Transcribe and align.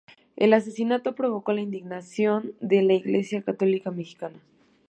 El 0.35 0.53
asesinato 0.53 1.13
provocó 1.13 1.53
la 1.53 1.61
indignación 1.61 2.53
de 2.59 2.81
la 2.81 2.93
iglesia 2.93 3.43
católica 3.43 3.91
mexicana. 3.91 4.39